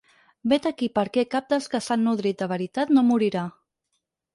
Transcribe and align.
Vet 0.53 0.65
aquí 0.69 0.89
per 0.95 1.03
què 1.17 1.25
cap 1.37 1.53
dels 1.53 1.69
que 1.75 1.83
s’han 1.89 2.03
nodrit 2.09 2.43
de 2.43 2.51
veritat 2.57 2.97
no 2.99 3.09
morirà. 3.15 3.49